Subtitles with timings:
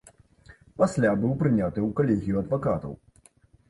[0.83, 3.01] Пасля быў прыняты ў калегію адвакатаў.